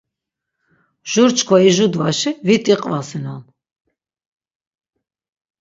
Jur 1.11 1.29
çkva 1.37 1.57
ijudvaşi 1.69 2.31
vit 2.47 2.65
iqvasinon. 2.73 3.43